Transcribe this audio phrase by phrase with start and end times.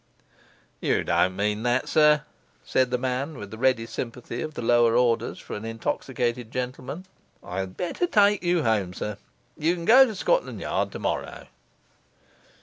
[0.79, 2.23] 'You don't mean that, sir,'
[2.65, 7.05] said the man, with the ready sympathy of the lower orders for an intoxicated gentleman.
[7.43, 9.17] 'I had better take you home, sir;
[9.55, 11.45] you can go to Scotland Yard tomorrow.